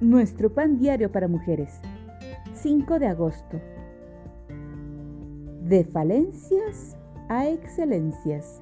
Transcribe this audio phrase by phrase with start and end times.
[0.00, 1.80] Nuestro pan diario para mujeres.
[2.52, 3.58] 5 de agosto.
[5.62, 6.98] De falencias
[7.30, 8.60] a excelencias.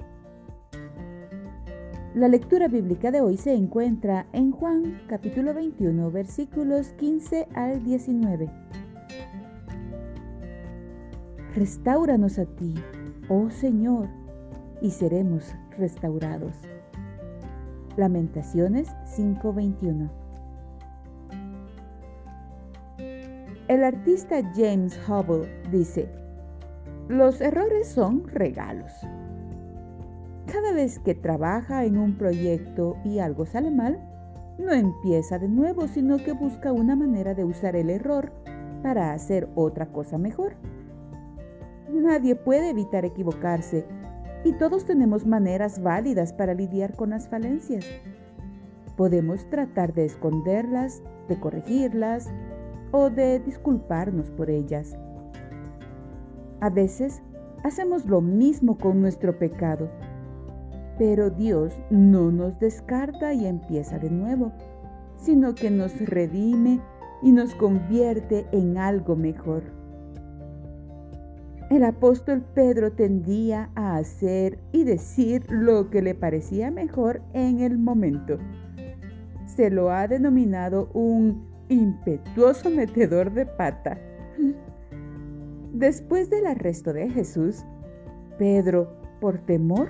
[2.13, 8.49] La lectura bíblica de hoy se encuentra en Juan capítulo 21 versículos 15 al 19.
[11.53, 12.73] Restauranos a ti,
[13.27, 14.07] oh Señor,
[14.81, 16.55] y seremos restaurados.
[17.97, 20.24] Lamentaciones 5:21
[23.67, 26.07] El artista James Hubble dice,
[27.07, 28.91] los errores son regalos.
[30.45, 33.99] Cada vez que trabaja en un proyecto y algo sale mal,
[34.59, 38.31] no empieza de nuevo, sino que busca una manera de usar el error
[38.83, 40.53] para hacer otra cosa mejor.
[41.91, 43.87] Nadie puede evitar equivocarse
[44.43, 47.83] y todos tenemos maneras válidas para lidiar con las falencias.
[48.95, 52.29] Podemos tratar de esconderlas, de corregirlas,
[52.97, 54.95] o de disculparnos por ellas.
[56.61, 57.21] A veces
[57.65, 59.89] hacemos lo mismo con nuestro pecado,
[60.97, 64.53] pero Dios no nos descarta y empieza de nuevo,
[65.17, 66.79] sino que nos redime
[67.21, 69.63] y nos convierte en algo mejor.
[71.69, 77.77] El apóstol Pedro tendía a hacer y decir lo que le parecía mejor en el
[77.77, 78.37] momento.
[79.47, 83.99] Se lo ha denominado un impetuoso metedor de pata.
[85.73, 87.65] Después del arresto de Jesús,
[88.37, 89.89] Pedro, por temor,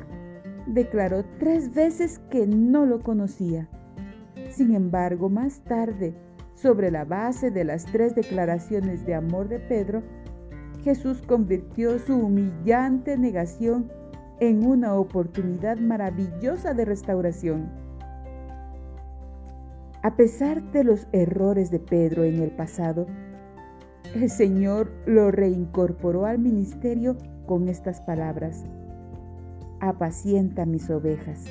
[0.68, 3.70] declaró tres veces que no lo conocía.
[4.50, 6.16] Sin embargo, más tarde,
[6.56, 10.02] sobre la base de las tres declaraciones de amor de Pedro,
[10.84, 13.92] Jesús convirtió su humillante negación
[14.40, 17.70] en una oportunidad maravillosa de restauración.
[20.06, 23.08] A pesar de los errores de Pedro en el pasado,
[24.14, 27.18] el Señor lo reincorporó al ministerio
[27.48, 28.68] con estas palabras.
[29.80, 31.44] Apacienta mis ovejas.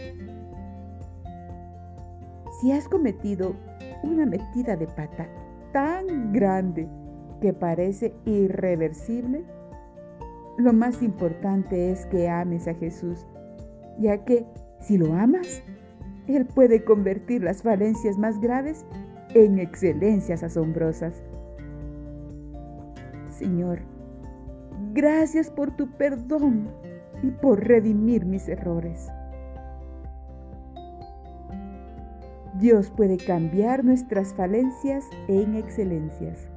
[2.60, 3.56] Si has cometido
[4.04, 5.26] una metida de pata
[5.72, 6.88] tan grande
[7.40, 9.42] que parece irreversible,
[10.58, 13.26] lo más importante es que ames a Jesús,
[13.98, 14.46] ya que
[14.78, 15.60] si lo amas,
[16.26, 18.84] él puede convertir las falencias más graves
[19.34, 21.22] en excelencias asombrosas.
[23.30, 23.80] Señor,
[24.92, 26.68] gracias por tu perdón
[27.22, 29.08] y por redimir mis errores.
[32.60, 36.48] Dios puede cambiar nuestras falencias en excelencias.